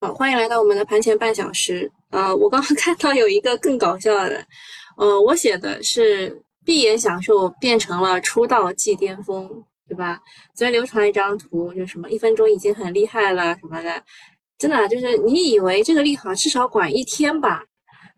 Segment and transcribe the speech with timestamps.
[0.00, 1.90] 好，欢迎来到我们的盘前半小时。
[2.10, 4.46] 呃，我刚刚 看到有一个更搞笑的，
[4.96, 9.50] 呃，我写的是闭眼享受变成了出道即巅峰，
[9.88, 10.20] 对吧？
[10.54, 14.00] 昨天流传一张图，就什么一分钟已经很厉害了什么的，
[14.56, 17.64] 真的就是你以为这个利好至少管一天吧，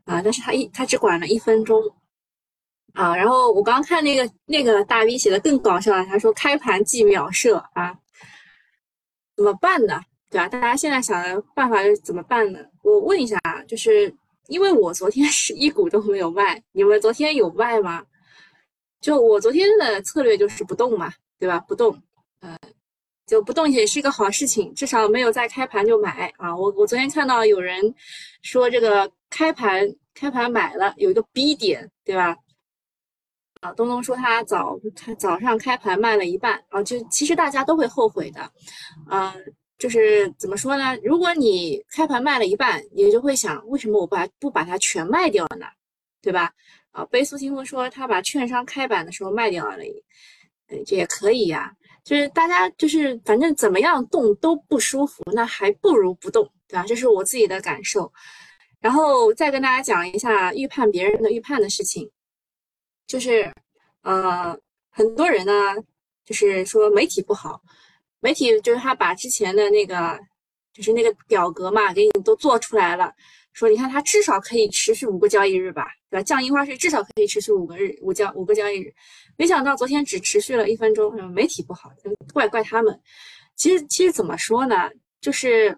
[0.05, 1.83] 啊，但是他一他只管了一分钟。
[2.93, 7.95] 啊，然后我刚看那个那个大 V 写的更搞笑了，他说开盘即秒射啊，
[9.35, 9.99] 怎么办呢？
[10.31, 10.49] 对吧？
[10.49, 12.61] 大家现在想的办法是怎么办呢？
[12.83, 14.15] 我问一下啊，就是
[14.47, 18.05] 因为我昨天 是一股都没有卖，你们昨天有卖吗？
[19.01, 21.59] 就我昨天的策略就是不动嘛，对吧？
[21.61, 22.01] 不动，
[22.41, 22.57] 呃，
[23.27, 26.55] 就不动也是一个好事情，至少没有在开盘就买啊。
[26.55, 27.95] 我我昨天看到有人
[28.43, 32.37] 说这个开盘开盘买了有一个 B 点，对吧？
[33.63, 38.51] 啊，东东说他早他早上开盘卖了一半啊，就其实大家都会后悔的，
[39.11, 39.33] 嗯，
[39.81, 40.95] 就是怎么说呢？
[41.03, 45.67] 如果你开盘卖了一半，你就会想，为什么我把不把它全卖掉了呢？
[46.21, 46.53] 对吧？
[46.93, 49.79] 啊，贝苏清风说他把券商开板的时候卖掉了，
[50.69, 51.75] 嗯，这也可以呀。
[52.05, 56.85] 就是大家就是反正怎么样动都不舒服，那还不如不动，对吧？
[56.87, 58.13] 这是我自己的感受。
[58.81, 62.11] 然后再跟大家讲一下预判别人的预判的事情。
[63.07, 63.51] 就是，
[64.03, 64.55] 呃，
[64.91, 65.53] 很多人呢，
[66.25, 67.63] 就是说媒体不好，
[68.21, 70.19] 媒体就是他把之前的那个，
[70.73, 73.13] 就是那个表格嘛，给你都做出来了，
[73.53, 76.23] 说你看它至少可以持续五个交易日吧，对吧？
[76.23, 78.95] 降印花税至少可以持续五个日，五交五个交易日，
[79.37, 81.91] 没想到昨天只持续了一分钟，媒体不好，
[82.33, 83.01] 怪怪他们。
[83.57, 85.77] 其实其实怎么说呢，就是，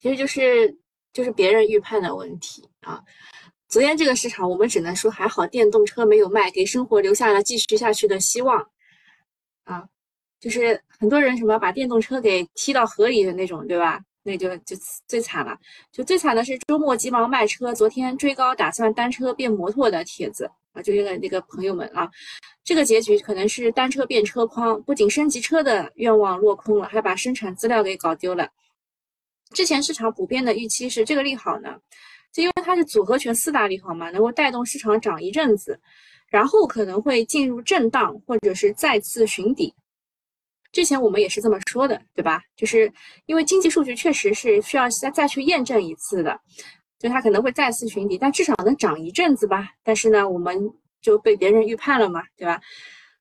[0.00, 0.76] 其实就是
[1.12, 3.02] 就是别人预判的问题啊。
[3.68, 8.64] 昨天这个市场，我们只能说还好，电动车没有卖，给生活留下了继续下去的希望。
[9.64, 9.82] 啊，
[10.38, 14.00] 就是很多人什么把电动车给踢到河里的那种，对吧？
[14.22, 14.76] 那就就
[15.08, 15.58] 最惨了。
[15.90, 22.08] 就最惨的是周末急忙卖车，昨天追高打算单车变摩托的帖子啊，就那个那个朋友们啊，
[22.62, 28.48] 这个结局可能是单车变车筐，不仅升级车的愿望落空了，还把生产资料给搞丢了。
[29.52, 31.74] 之前市场普遍的预期是这个利好呢。
[32.32, 35.80] 就因为它是组合拳四大利好嘛，能够带动市场涨一阵子，
[36.28, 39.74] 然后可能会进入震荡或者是再次寻底。
[40.72, 42.42] 之前我们也是这么说的，对吧？
[42.56, 42.92] 就是
[43.26, 46.40] 因为经济数据确实是需要再再去验证一次的，
[46.98, 49.68] 就它可能会再次寻底，但至少能涨一阵子吧。
[49.84, 50.58] 但是呢，我们
[51.00, 52.60] 就被别人预判了嘛，对吧？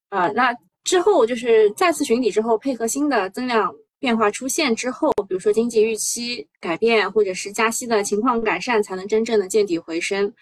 [0.10, 3.72] 啊，那之后就是再次寻底之后，配合新的增量。
[4.02, 10.34] 变化出现之后，比如说经济预期改变，或者是加息的情况改善，才能真正的见底回升。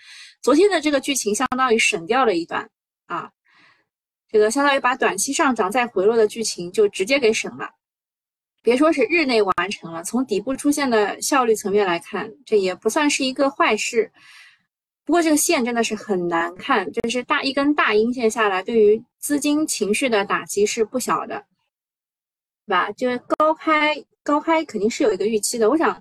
[0.42, 2.66] 昨天的这个剧情相当于省掉了一段
[3.08, 3.30] 啊，
[4.32, 7.70] 这个相当于把短期上涨再回落的剧情就直接给省了。
[8.62, 14.12] 别说是日内完成了，从底部出现的效率层面来看，这也不算是一个坏事。
[15.06, 21.44] 不过这个线真的是很难看，就是大一根大阴线下来，对于资金情绪的打击是不小的。
[22.68, 26.00] 对吧，就是高开高开肯定是有一个预期的，我想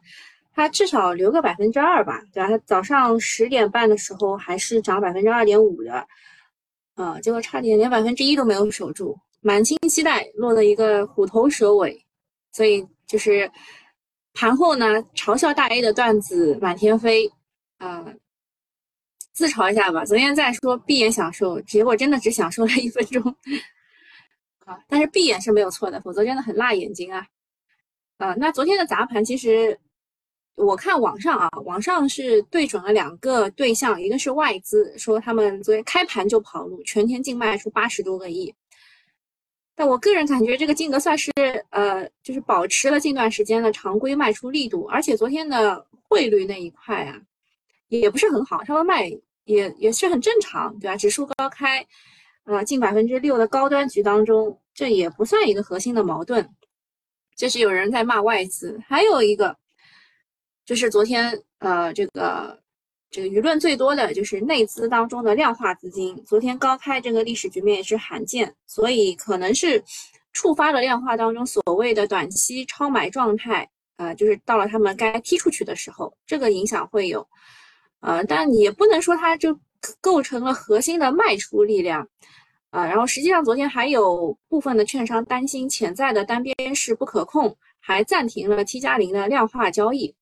[0.52, 2.48] 它至少留个百分之二吧，对吧？
[2.50, 6.06] 它早上十点半的时候还是涨百分之二点五的，
[6.98, 12.04] 啊，结果差点连百分之一都没有守住，满清期待落了一个虎头蛇尾，
[12.50, 13.48] 所以就是
[14.34, 17.30] 盘后呢嘲笑大 A 的段子满天飞，
[17.78, 18.04] 啊，
[19.32, 20.04] 自嘲一下吧。
[20.04, 23.22] 昨天在说闭眼享受，结果真的只享受了一分钟。
[24.64, 27.24] 啊，但是闭眼是没有错的，否则真的很辣眼睛啊！
[28.18, 29.78] 啊，那昨天的砸盘，其实
[30.58, 38.52] 我看网上啊，网上是对准了两个对象，一个是外资，说他们昨天开盘就跑路，全天净卖出八十多个亿。
[39.76, 41.30] 但我个人感觉这个金额算是
[41.70, 47.16] 呃，就是保持了近段时间的常规卖出力度，而且昨天的汇率那一块啊，
[47.86, 49.08] 也不是很好，稍微卖
[49.44, 50.96] 也也是很正常，对吧？
[50.96, 51.86] 指数高开。
[52.44, 56.48] 呃，近百分之六的高端局当中，这也不算一个核心的矛盾。
[57.36, 59.54] 这是有人在骂外资，还有一个
[60.68, 62.60] 就是昨天呃，这个
[63.10, 69.82] 这个舆论最多的就是内资当中的量化资金，昨天高开这个历史局面也是罕见，所以可能是
[70.34, 73.66] 触发了量化当中所谓的短期超买状态，
[73.96, 77.26] 呃，就是到了他们该踢出去的时候，这个影响会有，
[78.00, 79.58] 呃，但也不能说它就
[80.02, 82.06] 构成了核心的卖出力量。
[82.68, 90.14] 啊，然后实际上昨天还有部分的券商担心潜在的单边是不可控，还暂停了 T 加零的量化交易。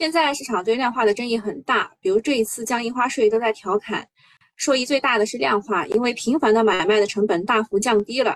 [0.00, 4.08] 现在市场对量化的争议很大，比如这一次降印花税都在调侃，
[4.56, 8.34] 受益最大的是量化，因为频繁的买卖的成本大幅降低了。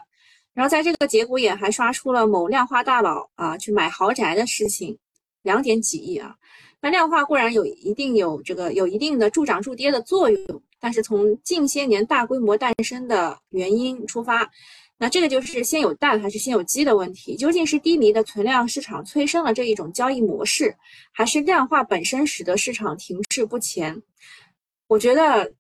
[0.53, 4.99] 然后在这个节骨眼还刷出了某量化大佬啊去买豪宅的事情，
[5.41, 6.37] 两点几亿啊。
[6.83, 14.47] 那量化固然有一定有这个有一定的助涨助跌的作用，但是从近些年大规模诞生的原因出发，
[14.99, 17.37] 那这个就是先有蛋还是先有鸡的问题。
[17.37, 20.75] 究竟是低迷的存量市场催生了这一种交易模式，
[21.13, 24.03] 还是量化本身使得市场停滞不前？
[24.87, 25.53] 我觉得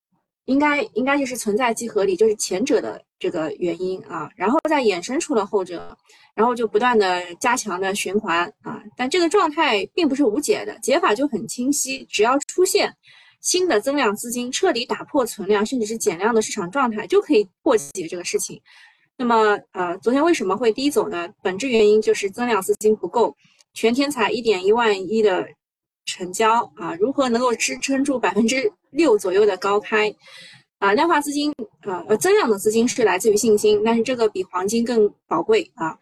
[0.44, 5.96] 应该应该就是存在即合理，就是前者的这个原因啊，然后再衍生出了后者。
[6.36, 12.92] 然后就不断的加强的循环啊，但这个状态并不是无解的，解法就很清晰，只要出现
[13.40, 18.60] 新的增量资金彻底打破存量甚至是减量的市场状态，就可以破解这个事情。
[19.16, 21.28] 那么呃，昨天为什么会低走呢？
[21.42, 23.36] 本质原因就是增量资金不够，
[23.72, 25.46] 全天才一点一万亿的
[26.04, 30.14] 成交啊，如何能够支撑住百分之六左右的高开？
[30.80, 35.96] 啊，量化资金，呃呃，增量的资金是来自于信心，但是这个比黄金更宝贵啊，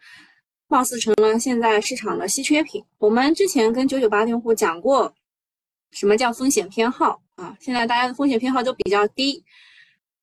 [0.67, 2.83] 貌似成了现在市场的稀缺品。
[2.97, 5.13] 我们之前跟九九八用户讲过，
[5.91, 7.55] 什么叫风险偏好啊？
[7.61, 9.41] 现在大家的风险偏好都比较低，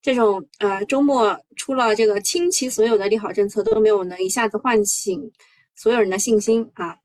[0.02, 5.30] 这种呃周末出了这个倾其所有的利好政策都没有能一下子唤醒
[5.74, 6.96] 所有人的信心啊，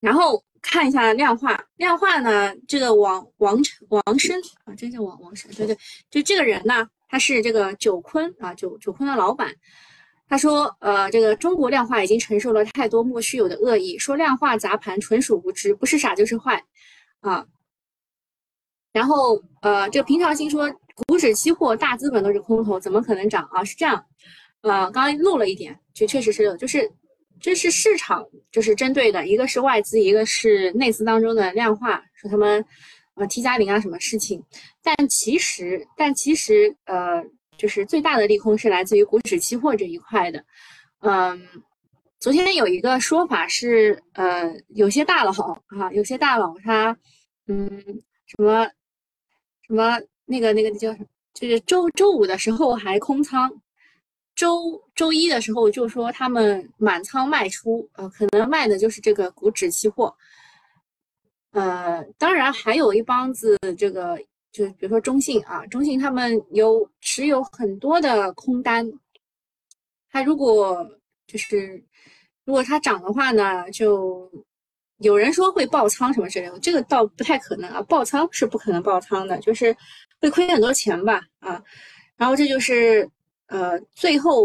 [0.00, 0.42] 然后。
[0.62, 2.52] 看一下量化，量化呢？
[2.66, 3.56] 这个王王
[3.88, 5.78] 王生啊，真叫王王生，对对，
[6.10, 9.54] 就这个人呢，他是这个九坤啊，九九坤的老板。
[10.28, 16.60] 他说，呃，这个中国量化已经承受了太多莫须有的恶意，说量化砸盘纯属无知，不是傻就是坏
[17.20, 17.46] 啊。
[18.92, 20.68] 然后，呃，这个平常心说，
[21.16, 23.64] 股指期货大资本都是空头，怎么可能涨啊？
[23.64, 24.04] 是这样，
[24.60, 26.92] 呃，刚刚漏了一点，就确实是有，就是。
[27.38, 32.64] 这是市场就是针对的，一个是外资，一个是内资当中的量化，说他们
[33.14, 34.42] 呃 T 加零啊什么事情，
[34.82, 37.22] 但其实但其实呃
[37.58, 40.42] 就是最大的利空是来自于股指期货这一块的，
[41.00, 41.46] 嗯，
[42.18, 45.30] 昨天有一个说法是呃有些大佬
[45.66, 46.96] 啊，有些大佬他
[47.48, 47.68] 嗯
[48.24, 48.66] 什么
[49.66, 53.50] 什么那个那个叫什么，就是周周五的时候还空仓。
[54.34, 60.14] 周周一的时候就说他们满仓卖出，呃，可能卖的就是这个股指期货，
[61.52, 64.18] 呃，当然还有一帮子这个，
[64.52, 68.86] 就比如说中信啊，中信他们有持有很多的空单，
[70.10, 70.86] 他如果
[71.26, 71.82] 就是
[72.44, 74.30] 如果它涨的话呢，就
[74.98, 79.76] 有人说会爆仓什么之类的，这个倒不太可能啊，爆仓是不可能爆仓的，就是
[80.20, 81.62] 会亏很多钱吧，啊，
[82.16, 83.08] 然后这就是。
[83.48, 84.44] 呃，最后，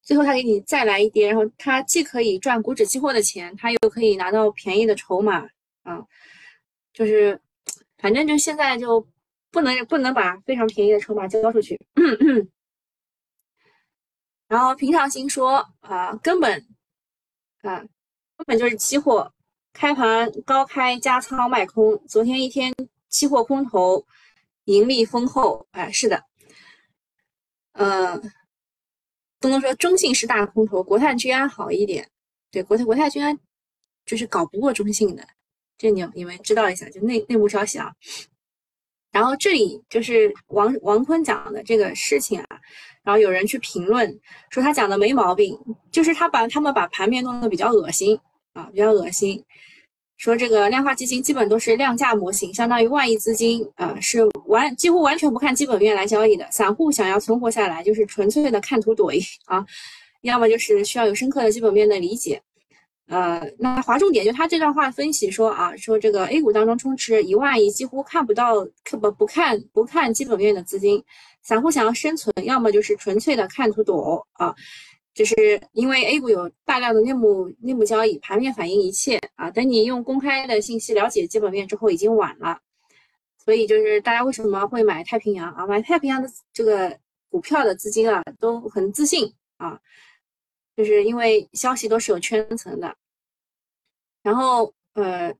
[0.00, 5.46] 最后他给你再来一跌，然后他既可以赚股指期货的钱，他又可以拿到便宜的筹码
[5.82, 6.02] 啊，
[6.94, 7.38] 就是，
[7.98, 9.06] 反正就现在就
[9.50, 11.78] 不能不能把非常便宜的筹码交出去。
[14.48, 16.66] 然后平常心说啊，根本
[17.60, 17.78] 啊，
[18.38, 19.30] 根本就是期货
[19.72, 22.72] 开盘高开加仓卖空，昨天一天
[23.08, 24.04] 期货空头
[24.64, 26.24] 盈利丰厚，哎，是的。
[27.72, 28.20] 呃，
[29.38, 32.10] 不能说中信是大空头，国泰君安好一点。
[32.50, 33.38] 对，国泰国泰君安
[34.04, 35.26] 就是搞不过中信的，
[35.78, 37.94] 这你你们知道一下，就内内部消息啊。
[39.12, 42.60] 然后这里就是王王坤讲的这个事情啊，
[43.02, 44.20] 然后有人去评论
[44.50, 45.58] 说他讲的没毛病，
[45.90, 48.20] 就是他把他们把盘面弄得比较恶心
[48.54, 49.42] 啊，比较恶心。
[50.16, 56.46] 说这个量化基金基本都是量价模型，相当于万亿资金啊，是完几乎完全不看基本面来交易的。
[56.50, 59.64] 散户想要存活下来，就是纯粹的看图怼 啊，
[60.20, 62.38] 要么就是需要有深刻的基本面的理解。
[63.08, 68.64] 呃，那划重点就他这段话分析说啊，说这个 A 股当中充斥一万亿几乎看不到、
[69.00, 71.02] 不不看不看基本面的资金，
[71.42, 74.54] 散户想要生存，要么就是纯粹的看图躲啊。
[75.20, 79.50] 就是因为 A 股有大量的内幕内幕交易，盘面反映一切啊。
[79.50, 82.58] 等你用公开的信息了解基本面之后，已经晚了。
[83.36, 85.66] 所以就是大家为什么会买太平洋啊？
[85.66, 86.98] 买太平洋的这个
[87.28, 89.78] 股票的资金啊，都很自信啊，
[90.74, 92.96] 就是因为消息都是有圈层的。
[94.22, 95.34] 然后呃，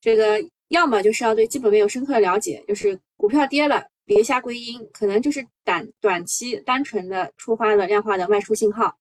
[0.00, 3.86] 这个要么就是要对基本面有深刻的了解，就是股票跌了。
[4.08, 8.96] 别瞎归因，可能就是短短期单纯的触发了量化的卖出信号，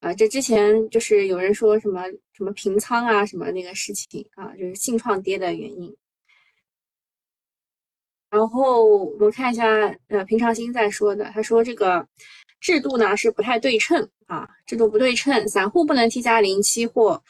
[0.00, 2.02] 啊，这之前就是有人说什么
[2.32, 5.94] 什么平仓啊，什么那个事情啊，就是信创跌的原因。
[8.30, 9.64] 然后我们看一下，
[10.08, 12.08] 呃，平常心在说的，他说这个
[12.60, 17.22] 制度呢是不太对称啊，制度不对称，散户不能 T 加零，期货，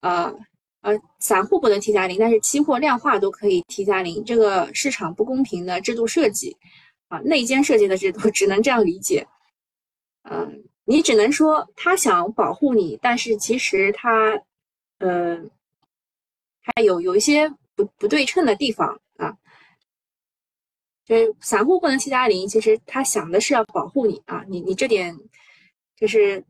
[0.00, 0.36] 呃。
[0.84, 6.54] 呃，散户不能 T 加零，但是期货量化都可以 T 加零，这个市场不公平的制度设计，
[7.08, 9.26] 啊，内奸设计的制度 只能这样理解。
[10.24, 14.38] 嗯，你只能说他想保护你，但是其实他，
[14.98, 15.38] 呃，
[16.62, 19.34] 他有有一些不不对称的地方啊。
[21.06, 25.18] 就是散户不能 T 加零，其实他想的是要保护你啊，你你这点
[25.96, 26.44] 就是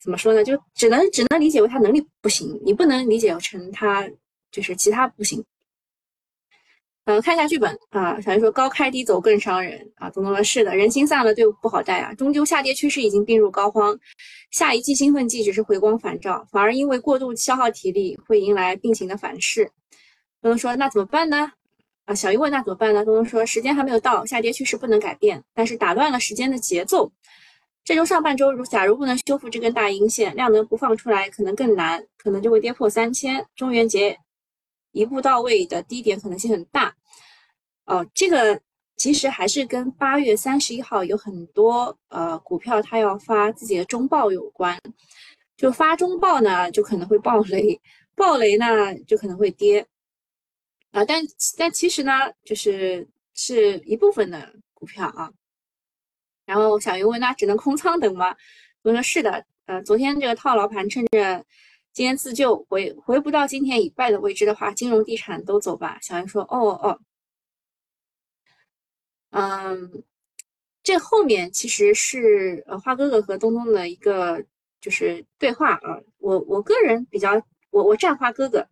[0.00, 0.44] 怎么说呢？
[0.44, 4.08] 就只能只能理解为他能力不行，你不能理解成他
[4.50, 5.44] 就是其他不行。
[7.04, 8.20] 嗯，看一下剧本啊。
[8.20, 10.10] 小鱼说高开低走更伤人啊。
[10.10, 12.12] 东东说是的，人心散了，队伍不好带啊。
[12.14, 13.98] 终究下跌趋势已经病入膏肓，
[14.50, 19.64] 下一季兴奋剂只是回光返照，反而因为过度消耗体力会迎来病情的反噬。
[20.42, 21.50] 东东说那怎么办呢？
[22.04, 23.04] 啊，小鱼问那怎么办呢？
[23.04, 27.10] 东东说时间还没有到，下跌趋势不能改变，但是打乱了时间的节奏。
[27.88, 33.42] 这周上半周如假如不能修复这根大阴线，量能不放出来可能更难，可能就会跌破三千。
[33.56, 34.14] 中元节。
[34.92, 36.94] 一步到位的低点可能性很大，
[37.86, 38.60] 哦，这个
[38.96, 44.78] 其实还是跟八月三十一号有很多呃股票它要发自己的中报有关，
[45.56, 47.80] 就发中报呢就可能会爆雷，
[48.14, 49.86] 爆雷呢就可能会跌，
[50.90, 51.22] 啊，但
[51.56, 52.12] 但其实呢
[52.44, 55.32] 就是是一部分的股票啊，
[56.48, 58.34] 然后小云问那只能空仓等吗？
[58.80, 61.44] 我说是的，呃，昨天这个套牢盘趁着。
[61.92, 65.98] 今天自救回回不到今天已败的位置的话，金融地产都走吧。
[66.00, 67.00] 小云说：“哦哦，
[69.30, 70.04] 嗯，
[70.84, 74.44] 这后面其实是呃花哥哥和东东的一个
[74.80, 75.98] 就是对话啊。
[76.18, 78.64] 我我个人比较我我站花哥哥，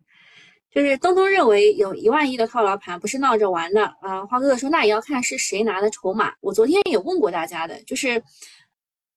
[0.71, 4.25] 就是东东认为有一万亿的套牢盘不是闹着玩的啊。
[4.25, 6.33] 花哥哥说那也要看是谁拿的筹码。
[6.41, 8.21] 我昨天也问过大家的，就是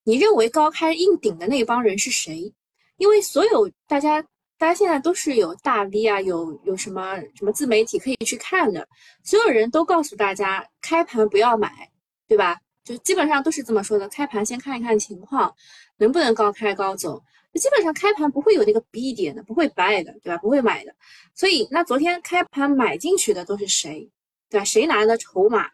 [0.05, 2.53] 你认为高开硬顶的那帮人是谁？”
[2.97, 4.21] 因为所有大家，
[4.59, 8.87] 大家现在都是有大 V 啊，有有什么什么自媒体可以去看的，
[9.25, 11.91] 所有人都告诉大家开盘不要买，
[12.29, 12.59] 对吧？
[12.85, 15.55] 就基本上都是这么说的，开盘先看一看情况，
[15.97, 17.23] 能不能高开高走。
[17.55, 20.39] 基本上开盘不会有那个 B 点的，不会 buy 的，对吧？
[20.39, 20.95] 不会买的。
[21.35, 24.09] 所以那昨天开盘买进去的都是谁，
[24.49, 24.65] 对吧？
[24.65, 25.71] 谁拿的筹码？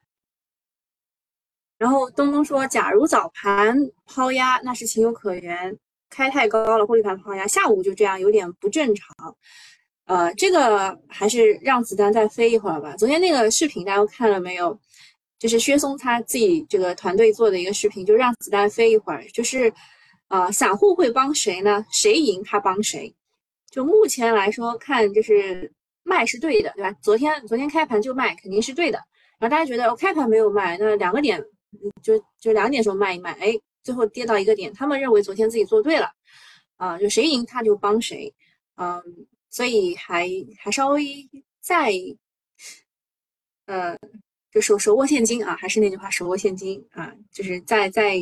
[1.79, 5.77] 然后东东说，假如早盘抛压，那是情有可原。
[6.09, 9.37] 开太高了，获利盘抛压，下午就这样有点不正常，
[10.07, 12.97] 呃，这个还是让子弹再飞一会儿吧。
[12.97, 14.79] 昨天那个视频大家看了没有？
[15.39, 19.71] 就是薛松他自己这个团队做的一个视频，就让子弹飞一会儿，就是，
[20.29, 21.85] 啊，散户会帮谁呢？
[21.91, 23.15] 谁赢他帮谁。
[23.71, 26.93] 就目前来说看，就是卖是对的，对吧？
[27.03, 28.99] 昨天昨天开盘就卖，肯定是对的。
[29.39, 31.43] 然后大家觉得我开盘没有卖，那两个点
[32.03, 33.55] 就就两点时候卖一卖，哎。
[33.87, 36.11] 最后跌到一个点，他们认为昨天自己做对了，
[36.77, 38.35] 啊，就谁赢他就帮谁，
[38.79, 39.01] 嗯，
[39.49, 40.29] 所以还
[40.59, 41.05] 还稍微
[41.61, 41.93] 再，
[43.67, 43.97] 呃，
[44.51, 48.17] 就手手握现金啊，还是那句话，手握现金啊，就是再再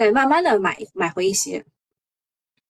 [0.00, 1.62] 再慢慢的买买回一些，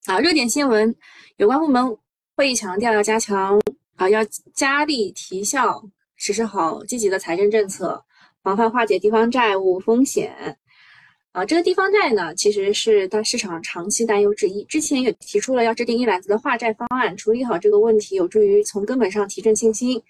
[0.06, 0.92] 啊，热点新闻，
[1.36, 1.96] 有关部门
[2.34, 3.56] 会议强调要加强
[3.94, 4.18] 啊，要
[4.52, 5.80] 加力提效，
[6.16, 8.04] 实施好积极的财政政策，
[8.42, 10.58] 防范化解地方债务风险。
[11.30, 14.64] 啊，这个地方债呢，其实是大市场长期担忧之一。
[14.64, 20.02] 之前也提出了要制定一揽子的化债方案，处理好这个问题，有助于从根本上提振信心。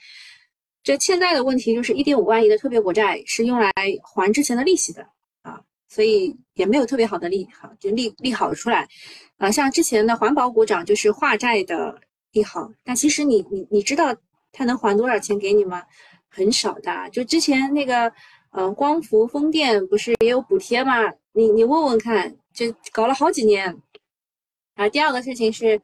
[0.82, 3.70] 这欠债的问题就是一点五万亿的特别国债是用来
[4.02, 5.06] 还之前的利息的，
[5.90, 8.88] 所以也没有特别好的利好，就利利好出来。
[9.36, 12.00] 啊，像之前的环保股涨就是化债的
[12.32, 14.16] 利好，但其实你你你知道
[14.52, 15.82] 它能还多少钱给你吗？
[16.30, 18.10] 很少的，就之前那个。
[18.52, 21.08] 嗯，光伏、风电不是也有补贴吗？
[21.30, 23.80] 你你问问看，就搞了好几年。
[24.74, 25.80] 啊，第二个事情是，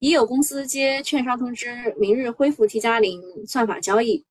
[0.00, 4.22] 已有公司接券商通知，明日恢复 T 加零算法交易。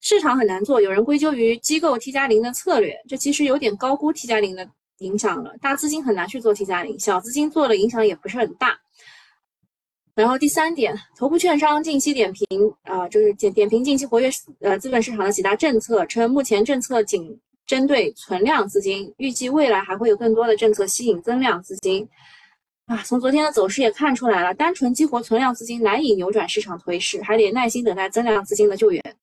[0.00, 5.54] 市场很难做，有人归咎于机构 T 加零的策略，这其实有点高估 T 加零的影响了。
[5.60, 8.78] 大资金很难去做 T 加零，小资金做了影响也不是很大。
[10.14, 12.46] 然后第三点，头部券商近期点评
[12.82, 14.28] 啊，就是点点评近期活跃
[14.60, 22.08] 呃资本市场的几大政策，称目前政策仅针对存量资金，预计未来还会有更多的政策吸引增量资金。
[22.86, 29.16] 啊，从昨天的走势也看出来了，单纯激活存量资金难以扭转市场颓势，还得耐心等待增量资金的救援。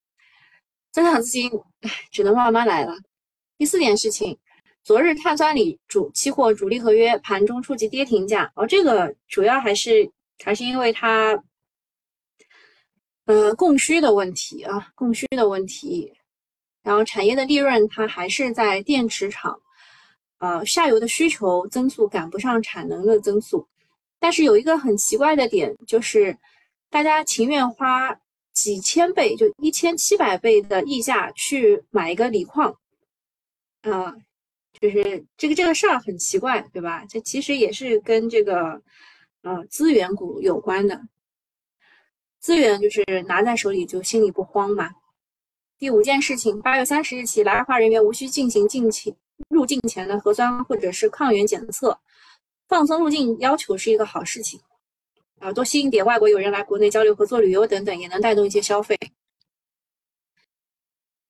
[0.95, 2.95] 增长资金，唉，只能慢慢来了。
[3.57, 4.37] 第四点事情，
[4.81, 10.09] 昨日碳酸锂主期货主力合约盘中触及跌停价，哦，这个主要还是。
[10.43, 11.41] 还是因为它，
[13.23, 16.11] 呃，供需的问题啊，供需的问题，
[16.83, 19.57] 然后产业的利润它还是在电池厂，
[20.39, 23.65] 呃，下游的需求增速赶不上产能的增速，
[24.19, 26.37] 但是有一个很奇怪的点，就是
[26.89, 28.13] 大家情愿花
[28.55, 32.75] 几千倍，就一千七百倍的溢价去买一个锂矿，
[33.81, 34.15] 啊，
[34.79, 37.05] 就是这个这个事儿很奇怪，对吧？
[37.07, 38.81] 这其实也是跟这个
[39.43, 40.99] 呃资源股有关的，
[42.39, 44.89] 资源就是拿在手里就心里不慌嘛。
[45.77, 49.13] 第五件事情，八月三十日起，来华人员无需进行进前
[49.49, 51.99] 入境前的核酸或者是抗原检测，
[52.69, 54.57] 放松入境要求是一个好事情
[55.39, 58.97] 啊，多吸引点外国友人来国内交流、合作、旅游等等，也能带动一些消费。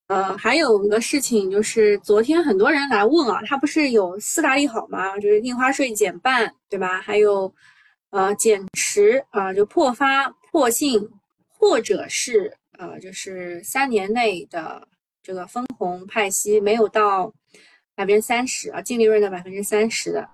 [0.07, 5.17] 呃，还有一个事情就是，昨天很多人来问啊，他不是有四大利好吗？
[5.17, 7.01] 就是印花税减半，对吧？
[7.01, 7.51] 还有，
[8.12, 11.09] 呃，减持啊，就破发破信，
[11.50, 14.88] 或者是呃，就是三年内的
[15.24, 17.33] 这个分红派息没有到
[17.95, 20.29] 百分之三十啊，净利润的百分之三十的，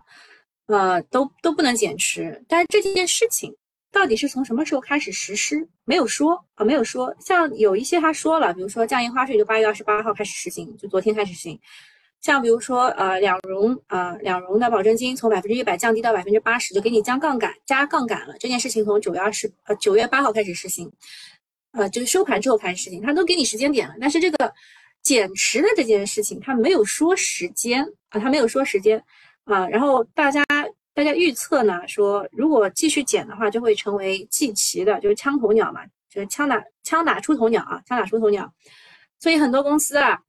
[0.66, 2.44] 呃，都都不能减持。
[2.50, 3.56] 但是这件事情。
[3.92, 5.68] 到底是从什么时候开始实施？
[5.84, 7.14] 没有说啊，没有说。
[7.20, 11.60] 像有一些他说了，比如说降印花税就八月二十八号开始实行，就昨天开始实行。
[12.22, 18.36] 像比如说呃两融啊两融的保证金从百分之一百降低到百分之八十，就给你降杠杆加杠杆了。
[18.40, 20.90] 这件事情从九月二十呃九月八号开始实行，
[21.74, 23.96] 呃就是收盘之后开始实行，他都给你时间点了。
[24.00, 24.54] 但是这个
[25.02, 29.04] 减持的这件事情他没有说时间啊，他没有说时间
[29.44, 30.44] 啊，然后大家。
[31.02, 38.54] 大家预测呢，说如果继续减的话，就会成为季旗的，就是枪头鸟嘛，就是枪打枪打出头鸟啊，枪打出头鸟。
[39.20, 40.20] 所以很多公司啊，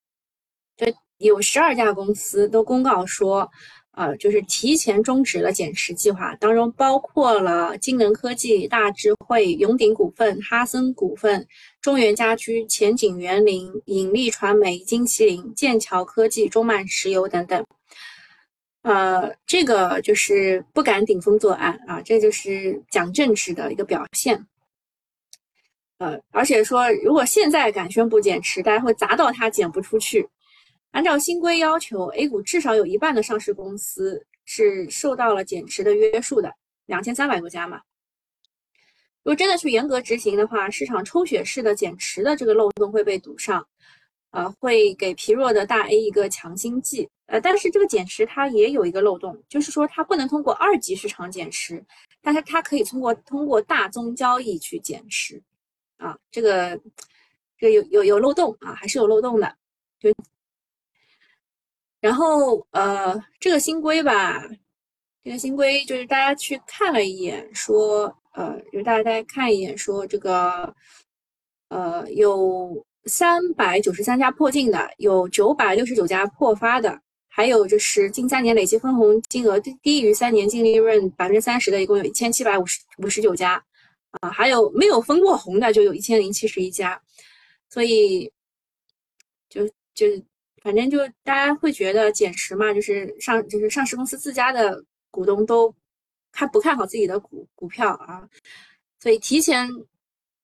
[0.79, 0.87] 就
[1.19, 3.51] 有十二家公司都公告说，
[3.91, 11.47] 呃，就是提前终止了减持计划，当中包括了金能科技、大智慧、永鼎股份、哈森股份、
[11.83, 17.63] 中原家居、前景园林、引力传媒、金麒麟、剑桥科技、中曼石油等等。
[18.83, 24.45] 呃，这个就是不敢顶风作案啊，这就是讲政治的一个表现。
[25.99, 30.29] 呃，而且说，如果现在敢宣布减持，大家会砸到它减不出去。
[30.91, 36.53] 按照新规要求，A 股至少有一半的上市公司是受到了减持的约束的，
[36.87, 37.81] 两千三百多家嘛。
[39.23, 43.65] 如果真的去严格执行的话，市场抽血式的减持的这个漏洞会被堵上。
[44.33, 47.09] 呃，会给疲弱的大 A 一个强心剂。
[47.33, 51.83] 呃，但是这个减持它也有一个漏洞，就是说它不能通过二级市场减持，
[52.21, 55.43] 但是它可以通过通过大宗交易去减持。
[55.97, 56.79] 啊，这个
[57.57, 59.57] 这个有有有漏洞啊，还是有漏洞的。
[59.99, 60.13] 就
[62.01, 64.47] 然后呃，这个新规吧，
[65.25, 70.75] 这个新规就是大家去看了一眼，说呃，就是大家再看一眼，说这个
[71.69, 72.85] 呃有。
[73.07, 77.01] 三百九十三家破净的，有九百六十九家破发的，
[77.35, 83.65] 还有就是近三年累计分红金额低低于三年净利润百分之三十的，一共有一千七百五十五十九家，
[84.21, 87.01] 啊，还有没有分过红的，就有一千零七十一家，
[87.71, 88.31] 所以
[89.49, 90.07] 就就
[90.63, 95.75] 反正就大家会觉得减持嘛，就是上就是上市公司自家的股东都
[96.33, 98.29] 看不看好自己的股股票啊，
[99.01, 99.69] 所以提前。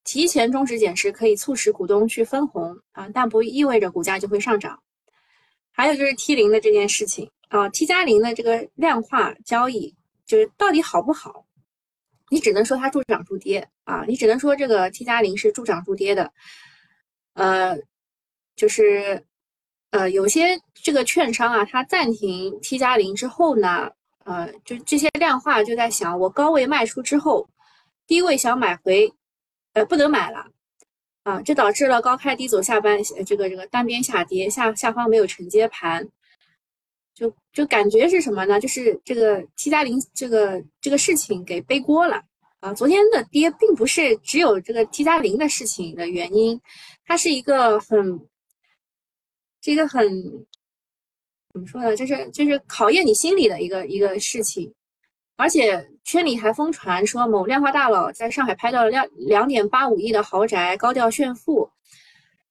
[0.04, 4.82] 提前终止减持可以促使股东去分红啊，但不意味着股价就会上涨。
[5.78, 9.94] 还有就是 T 零的这件事情啊，T 加零的这个量化交易
[10.26, 11.46] 就是到底好不好？
[12.30, 16.32] 你只能说它助涨助跌啊，你只能说这个 T 加零是助涨助跌的。
[17.34, 17.78] 呃，
[18.56, 19.24] 就是
[19.92, 23.88] 呃，有些这个券商啊，它暂停 T 加零之后呢，
[24.24, 27.48] 呃，就这些量化就在想，我高位卖出之后，
[28.08, 29.14] 低位想买回。
[29.74, 30.44] 呃，不能买了，
[31.28, 36.08] 啊，这导致了高开低走，下班这个这个单边下跌，下下方没有承接盘，
[37.14, 38.58] 就就感觉是什么呢？
[38.58, 42.22] 就是这个 T 加零这个这个事情给背锅了
[42.60, 42.72] 啊！
[42.72, 46.58] 昨天的跌并不是只有这个 T 加零的事情的原因，
[47.04, 48.26] 它是一个很，
[49.60, 50.08] 是一个很
[51.52, 51.94] 怎么说呢？
[51.94, 54.72] 就是就是考验你心理的一个一个事情。
[55.36, 61.68] 而且圈里还疯传说某量化大佬在上海拍到了两两点八五亿的豪宅，高调炫富。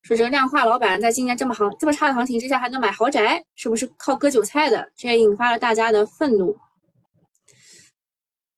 [0.04, 4.88] 说这个量化老板在今年这么行这么差的行情之下还能买豪宅，是不是靠割韭菜的？
[4.96, 6.56] 这也引发了大家的愤怒。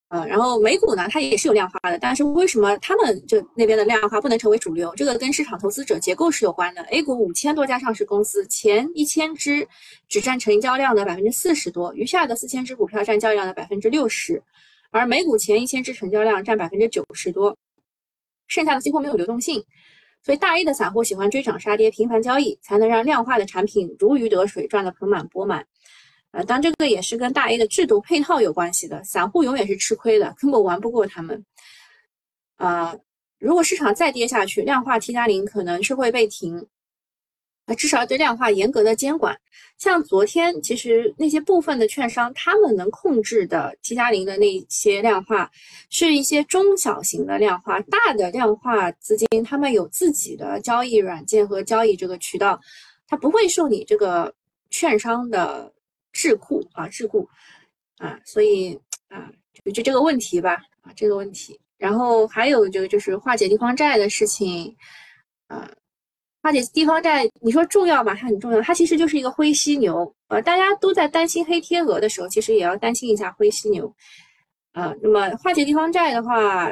[0.09, 4.93] 呃，然后美股呢，它也是有量化的，但是为什么他们就那边的量化不能成为主流？
[4.97, 6.81] 这个跟市场投资者结构是有关的。
[6.89, 9.65] A 股五千多家上市公司，前一千只
[10.09, 14.43] 只占成交量的百分之四十多，余下的四千只股票占交易量的百分之六十，
[14.91, 17.55] 而美股前一千只成交量占百分之九十多，
[18.47, 19.63] 剩下的几乎没有流动性。
[20.21, 25.65] 所以大 A 的散户喜欢追涨杀跌，频繁交易，才能让量化的产品如鱼得水，赚得盆满钵满。
[26.31, 31.45] 呃，但这个也是跟大 A 的制度配套有关系的，散户永远是吃亏的，根本玩不过他们。
[32.57, 32.95] 啊，
[33.39, 36.67] 如果市场再跌下去，量化 T 加零可能是会被停。
[37.69, 39.39] 啊，至少要对量化严格的监管。
[39.77, 45.49] 像昨天，其实那些部分的券商，他们能控制的 T 加零的那些量化，
[45.89, 52.59] 是一些中小型的量化，大的量化资金，他们有自己的交易软件和交易这个渠道，
[53.07, 54.33] 它不会受你这个
[54.71, 55.71] 券商的
[56.11, 57.25] 桎梏啊，桎梏
[57.99, 58.77] 啊，所以
[59.09, 59.31] 啊，
[59.63, 61.57] 就就这个问题吧，啊，这个问题。
[61.77, 64.75] 然后还有就就是化解地方债的事情，
[65.47, 65.69] 啊。
[66.41, 68.15] 化解地方债，你说重要吗？
[68.15, 70.13] 它很重要，它其实就是一个灰犀牛。
[70.29, 73.93] 呃，大家都在担心黑天鹅的时候，其实也要担心一下灰犀牛。
[74.71, 76.67] 啊，那么化解地方债的话，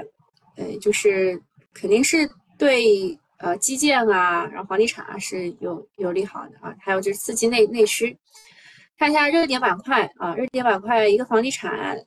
[0.55, 1.41] 呃，就是
[1.73, 6.73] 肯定是对呃基建啊，然后房地产啊是有有利好的啊。
[6.79, 8.17] 还有就是刺激内内需。
[8.97, 11.97] 看一下热点板块啊，热点板块一个房地产，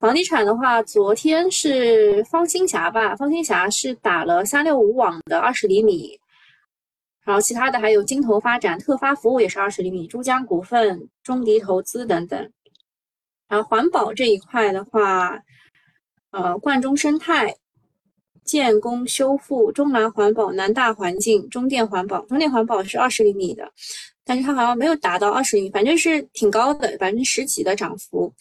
[0.00, 3.14] 房地产的话，昨天是方兴霞吧？
[3.14, 6.18] 方兴霞是打了三六五网的二十厘米。
[7.24, 12.50] 然后其他的还有金投发展、特发服务也是二十厘米，珠江股份、中迪投资等等。
[13.48, 15.38] 然后环保这一块的话，
[16.30, 17.54] 呃，冠中生态、
[18.44, 23.70] 建工修复、中南环保、南大环境、中电环保，中电环保是二十厘米的，
[24.24, 28.32] 但是它好像没有达到二十厘米，反正是挺高的，百分之十几的涨幅。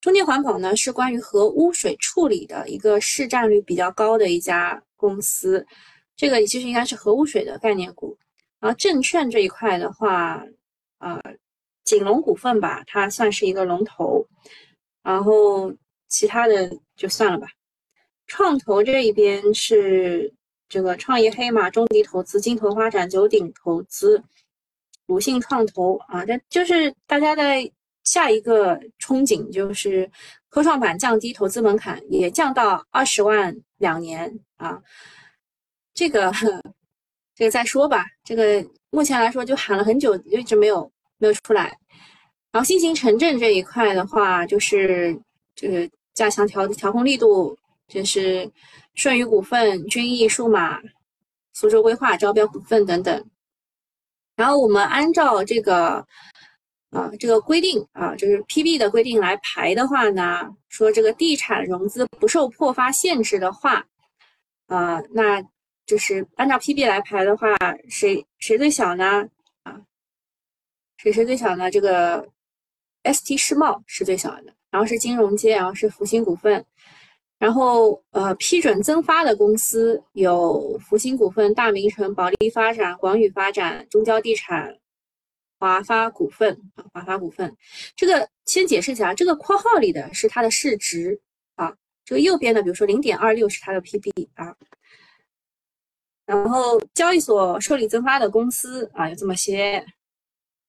[0.00, 5.66] 中电环保呢是关于核污水处理的一个市占率比较高的一家公司，
[6.14, 8.16] 这个其实应该是核污水的概念股。
[8.60, 10.42] 然后证券这一块的话，
[10.98, 11.20] 呃，
[11.84, 14.26] 锦龙股份吧，它算是一个龙头，
[15.02, 15.72] 然后
[16.08, 17.46] 其他的就算了吧。
[18.26, 20.34] 创投这一边是
[20.68, 24.22] 这个创业黑马、中迪投资、金投发展、九鼎投资、
[25.06, 27.42] 鲁信创投啊，这就是大家的
[28.02, 30.10] 下一个憧憬，就是
[30.48, 34.82] 科创板降低投资门槛，也降到二十万两年啊，
[35.94, 36.32] 这个。
[37.38, 41.66] 这个再说吧，这个目前来说就喊了很久，一直没有没有出来。
[42.50, 45.16] 然后新型城镇这一块的话，就是
[45.54, 48.50] 这个加强调调控力度，就是
[48.96, 50.80] 顺宇股份、君毅数码、
[51.52, 53.24] 苏州规划、招标股份等等。
[54.34, 56.04] 然后我们按照这个
[56.90, 63.86] 啊这个规定啊，就是 PB 的规定来排的话呢，说这个地产融资不受破发限制的话，
[64.66, 65.40] 啊那。
[65.88, 67.48] 就是按照 PB 来排的话，
[67.88, 69.26] 谁谁最小呢？
[69.62, 69.80] 啊，
[70.98, 71.70] 谁谁最小呢？
[71.70, 72.28] 这个
[73.04, 76.62] ST 世贸是最小的，然后是金融街，然后是福星股份，
[77.38, 84.76] 然后呃批准增发的公司有福星股份、大明城、保利发展、广宇发展、中交地产、
[85.58, 87.56] 华发股份啊，华发股份。
[87.96, 91.18] 这个先解释一下，这个括号里的是它的市值
[91.54, 91.74] 啊，
[92.04, 94.54] 这个右边的比如说零点二六是它的 PB 啊。
[96.28, 99.82] 然后交易所受理增发的公司啊有这么些，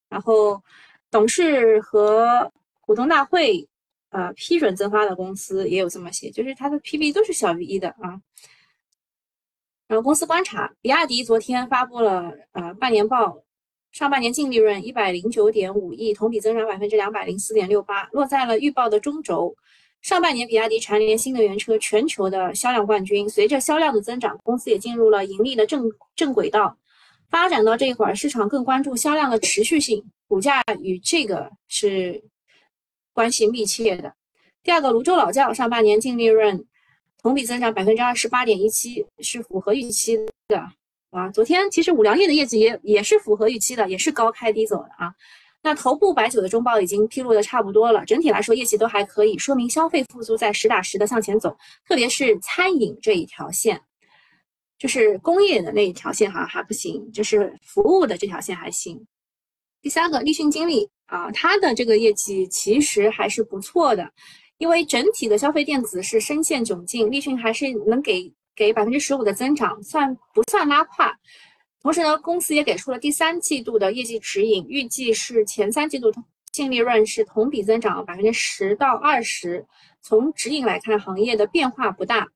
[0.07, 0.63] 然后
[1.11, 3.67] 董事和股东大会
[4.07, 8.21] 啊批准增发的公司也有这么些，就是它的 PB 都是小于一的啊。
[9.89, 13.43] 然后公司观察，比亚迪昨天发布了啊半年报，
[13.91, 19.53] 上半年净利润一百零九点五亿，同比增长百分之两百零四点六八，落在了预报的中轴。
[20.01, 23.29] 上半年，比亚迪蝉联新能源车全球的销量冠军。
[23.29, 26.77] 随着销量的增长，公司也进入了盈利的正正轨道。
[27.29, 32.23] 发展到这一会儿，市场更关注销量的持续性，股价与这个是
[33.13, 34.13] 关系密切的。
[34.63, 36.65] 第二个，泸州老窖上半年净利润
[37.21, 40.59] 同比增长百分之二十八点一七，是符合预期的。
[41.11, 45.13] 啊，昨天其实五粮液的业绩也也是符合预期的，也是高开低走的啊。
[45.61, 53.81] 那头部白酒的中报已经披露的差不多了，整体来说业绩都还可以，说明消费复苏在实打实的向前走，特别是餐饮这一条线，
[54.77, 59.05] 就是工业的那一条线好像还不行，就是服务的这条线还行。
[59.81, 64.09] 第三个，立讯精密啊，它的这个业绩其实还是不错的，
[64.59, 71.13] 因为整体的消费电子是深陷窘境，立讯还是能给给百分之十五的增长，算不算拉胯？
[71.81, 76.11] 同时呢，公司也给出了第三季度的业绩指引，预计是前三季度
[76.51, 79.65] 净利润是同比增长百分之十到二十。
[80.01, 82.27] 从指引来看，行业的变化不大。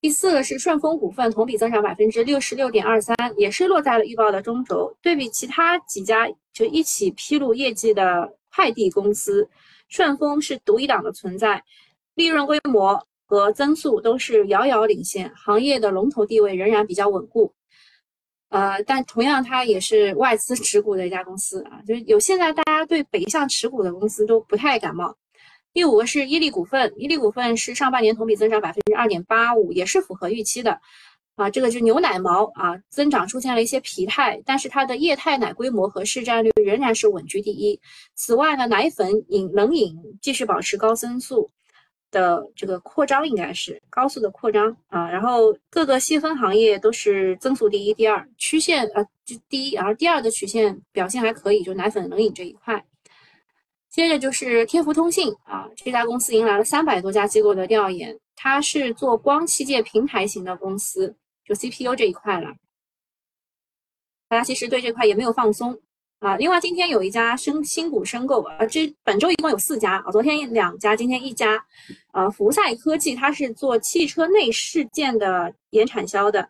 [0.00, 4.92] 第四个是顺丰股份，同比增长百分之六十六点二三，也是落在了预报的中轴。
[5.00, 9.48] 对比其他几家就一起披露业绩的快递公司，
[9.86, 11.62] 顺丰是独一档的存在，
[12.16, 17.54] 利润规模和增速都是遥遥领先，行业的龙头地位仍然比较稳固。
[18.52, 25.16] 呃，但同样，它也是外资持股的一家公司啊，就是有现在大家对北向持股的公司都不太感冒。
[25.72, 30.78] 第五个是伊利股份，伊利股份是上半年同比增长百分之二点八五，也是符合预期的。
[31.34, 37.80] 啊，这个就牛奶毛啊，增长出现了一些疲态，但是它的液态奶规模和市占率仍然是稳居第一。
[38.14, 41.48] 此外呢，奶粉饮冷饮继续保持高增速
[42.12, 45.10] 的这个扩张，应该是高速的扩张啊。
[45.10, 52.84] 然后各个细分行业都是增速第一、第二，曲线呃就第一，然后第二的曲线表现还可以，就奶粉冷饮这一块。
[53.90, 61.16] 接着就是天福通信啊，这家公司迎来了三百多家机构的调研，它是做光器件平台型的公司。
[61.44, 62.54] 就 CPU 这一块了，
[64.28, 65.76] 大家其实对这块也没有放松
[66.22, 66.36] 啊。
[66.36, 71.62] 另外，今天有一家申新股申购啊，这本周一共有四家啊，昨天两家，今天一家。
[72.12, 76.48] 呃，福赛科技它是做汽车内饰件的延产销的，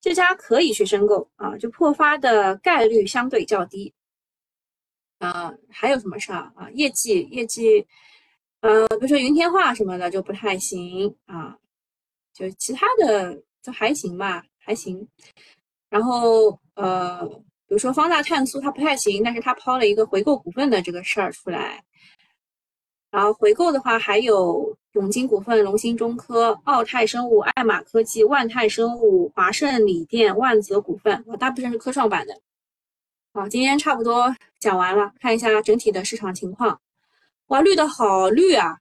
[0.00, 3.94] 这家可以去申购啊，就破发的概率相对较低。
[5.18, 6.68] 啊，还有什么事儿啊？
[6.74, 7.86] 业绩业绩，
[8.60, 11.56] 呃，比如说云天化什么的就不太行啊，
[12.34, 13.42] 就其他的。
[13.62, 15.08] 就还行吧，还行。
[15.90, 17.28] 然后呃，
[17.68, 21.82] 比如说方大碳素它不太行，但是它抛了一个回购股份的这个事儿出来。
[23.10, 32.40] 然后回购的话，还有永金股份、龙芯中科、奥泰生物、爱玛科技、万泰生物、华盛锂电、万泽股份，啊，大部分是科创板的。
[33.32, 36.80] 好，今天差不多讲完了，看一下整体的市场情况。
[37.46, 38.80] 哇，绿的好绿啊！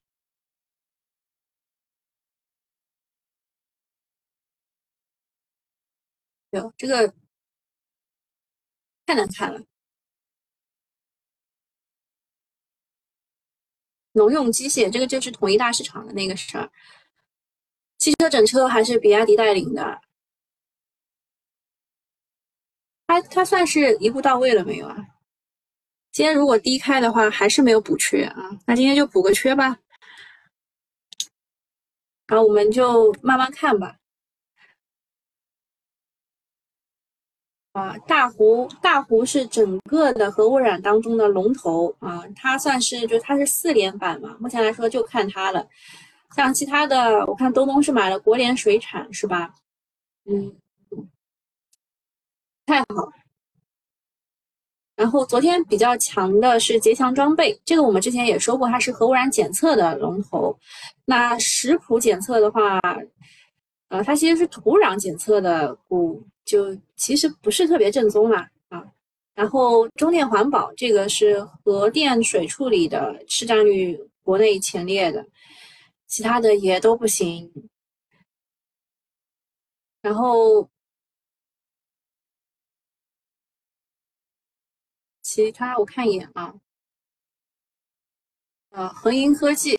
[6.78, 7.14] 这个
[9.06, 9.62] 太难看了。
[14.14, 16.72] 农用机械，这个就是统一大市场的那个事儿。
[17.98, 20.02] 汽车整车还是比亚迪带领的，
[23.08, 24.96] 它它算是一步到位了没有啊？
[26.12, 28.50] 今天如果低开的话，还是没有补缺啊？
[28.66, 29.78] 那今天就补个缺吧。
[32.28, 34.00] 然后我们就慢慢看吧。
[37.76, 45.68] 啊，大湖大湖是整个的核污染当中的龙头啊，它算是就它是四连板嘛，目前来说就看它了。
[46.34, 49.54] 像其他的，我看东东是买了国联水产是吧？
[50.24, 50.56] 嗯，
[52.66, 53.12] 太好。
[54.96, 60.58] 然后昨天比较强的是捷强装备，这个我们之前也说过，它是核污染检测的龙头。
[61.04, 62.80] 那食谱检测的话，
[63.90, 66.26] 呃，它其实是土壤检测的股。
[66.46, 68.86] 就其实不是特别正宗啦啊，
[69.34, 75.28] 然后中电环保这个是核电水处理的市占率国内前列的，
[76.08, 77.52] 其他的也都不行。
[80.02, 80.70] 然后
[85.24, 86.54] 其他我看一眼啊，
[88.70, 89.76] 啊，恒银科技。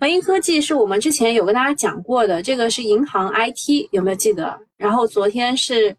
[0.00, 4.58] 恒银科技是我们之前有跟大家讲过的，这个是银行 IT，有没有记得？
[4.78, 5.94] 然后昨天是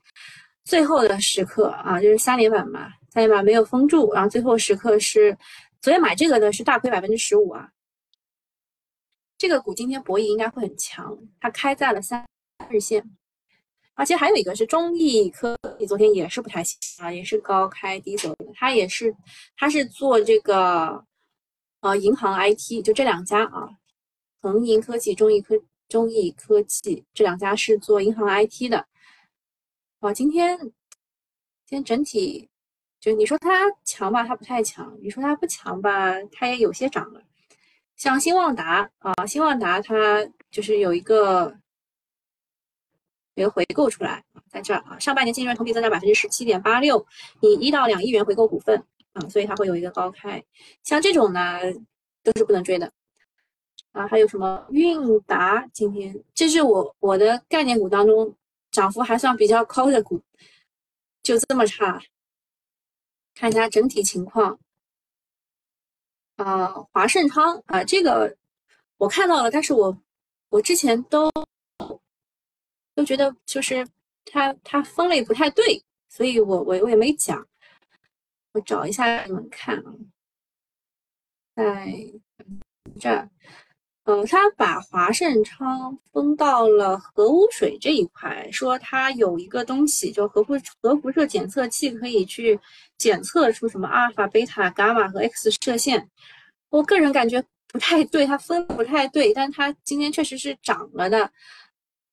[0.63, 5.37] 最后的时刻啊，就是三连板嘛，三连板没有封住，然后最后时刻是
[5.81, 7.69] 昨天买这个的是大亏百分之十五啊。
[9.37, 12.25] 这个股今天博弈应该会很强，它开在了三
[12.71, 13.07] 日线，
[13.93, 19.15] 而且还有一个是中易科技，昨天也是不太行啊，也是高开低走的，它也是
[19.55, 21.05] 它是做这个
[21.81, 23.69] 呃银行 IT，就这两家啊。
[24.41, 25.55] 恒银科技、中易科、
[25.87, 28.87] 中易科技这两家是做银行 IT 的。
[29.99, 32.49] 哇，今天今天整体
[32.99, 37.21] 就你说它强吧，它不太强；你说它不强吧，它也有些涨了。
[37.95, 41.55] 像新旺达啊，新旺达它就是有一个
[43.35, 47.05] 有个回购出来，在这儿啊，上半年净利润同比增长百分之十七点八六，
[47.41, 50.43] 以一到两亿元回购股份啊，所以它会有一个高开。
[50.81, 51.59] 像这种呢，
[52.23, 52.91] 都是不能追的。
[53.91, 55.67] 啊，还有什么韵达？
[55.73, 58.33] 今天这是我我的概念股当中
[58.71, 60.21] 涨幅还算比较高的股，
[61.21, 62.01] 就这么差。
[63.33, 64.59] 看一下整体情况。
[66.37, 68.37] 啊，华盛昌啊，这个
[68.97, 69.97] 我看到了，但是我
[70.49, 71.29] 我之前都
[72.95, 73.87] 都觉得就是
[74.25, 77.45] 它它分类不太对，所以我我我也没讲。
[78.53, 79.93] 我找一下你们看啊，
[81.55, 81.93] 在
[82.99, 83.29] 这儿。
[84.11, 92.59] 呃，他把华盛昌分到了核污水这一块，说它有一个东西，就核辐核辐射检测器，可以去
[92.97, 96.09] 检测出什么阿尔法、贝塔、伽马和 X 射线。
[96.69, 101.31] 我个人感觉不太对，它分不太对，但它今天确实是涨了的。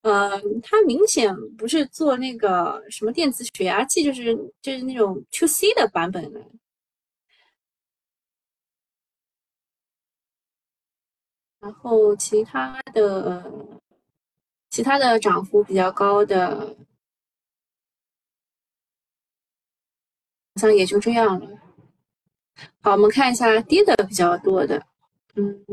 [0.02, 6.40] 呃，它明显不是做那个什么电子血压计，就是就是那种 To C 的版本的。
[11.60, 13.52] 然后其他的，
[14.70, 16.76] 其他的涨幅比较高的，
[20.54, 21.58] 好像也就这样了。
[22.80, 24.86] 好，我们看一下跌的比较多的，
[25.34, 25.64] 嗯，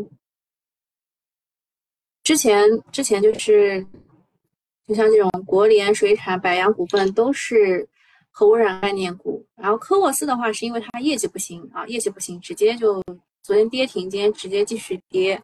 [2.24, 3.86] 之前之前就是，
[4.88, 7.88] 就像这种国联、水产、百洋股份都是
[8.32, 13.04] 核污染概念股，然后科沃斯的话是因为它业绩不行啊，业绩不行，直接就
[13.44, 15.40] 昨天跌停，今天直接继续跌。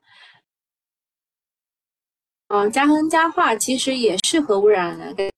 [2.51, 5.31] 嗯，嘉亨家化其实也是核污染的，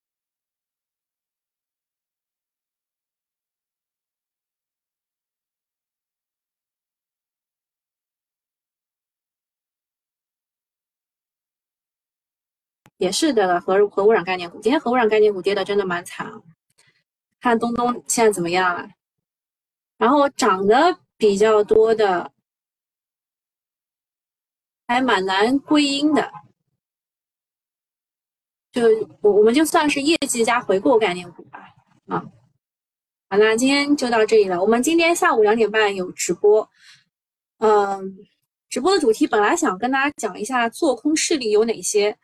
[12.97, 14.59] 也是的核核污染概念股。
[14.59, 16.41] 今天核污染概念股跌的真的蛮惨，
[17.39, 18.89] 看东东现在怎么样了？
[19.97, 22.31] 然后涨的比较多的，
[24.87, 26.42] 还蛮难归因的。
[28.73, 28.81] 就
[29.21, 31.59] 我我们就算是业绩加回购概念股吧，
[32.07, 32.25] 啊，
[33.29, 34.59] 好啦，今天就到这里了。
[34.59, 36.67] 我们今天下午两点半有直播，
[37.59, 38.17] 嗯，
[38.69, 42.17] 直播的主题本来想跟大家讲一下做空势力有哪些，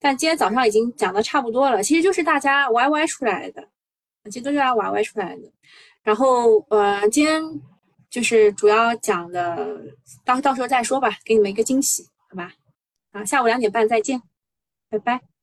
[0.00, 1.82] 但今天早上已经讲的差不多了。
[1.82, 3.68] 其实就是大家 YY 出来的，
[4.30, 5.42] 其实都是大家 YY 出来的。
[6.02, 7.42] 然后呃，今天
[8.08, 9.82] 就是主要讲的，
[10.24, 12.54] 到到时候再说吧，给你们一个惊喜，好吧？
[13.12, 14.22] 啊，下午两点半再见，
[14.88, 15.33] 拜拜。